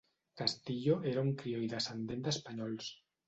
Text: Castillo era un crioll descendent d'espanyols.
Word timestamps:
Castillo 0.41 0.95
era 1.11 1.25
un 1.27 1.29
crioll 1.43 1.69
descendent 1.75 2.25
d'espanyols. 2.29 2.89